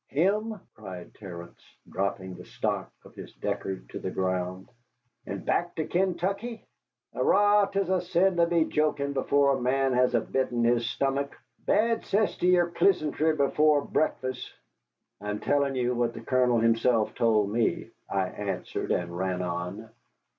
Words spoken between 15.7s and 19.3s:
you what the Colonel himself told me," I answered, and